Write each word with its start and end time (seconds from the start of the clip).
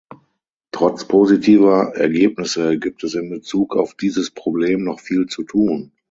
Trotz 0.71 1.05
positiver 1.07 1.91
Ergebnisse 1.93 2.79
gibt 2.79 3.03
es 3.03 3.13
in 3.13 3.29
Bezug 3.29 3.75
auf 3.75 3.93
dieses 3.93 4.31
Problem 4.31 4.83
noch 4.83 4.99
viel 4.99 5.27
zu 5.27 5.43
tun. 5.43 5.91